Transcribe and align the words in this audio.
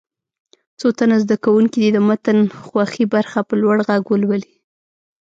څو 0.79 0.87
تنه 0.97 1.15
زده 1.23 1.35
کوونکي 1.45 1.77
دې 1.83 1.89
د 1.93 1.97
متن 2.07 2.37
خوښې 2.67 3.05
برخه 3.13 3.39
په 3.47 3.53
لوړ 3.61 3.77
غږ 3.87 4.03
ولولي. 4.09 4.53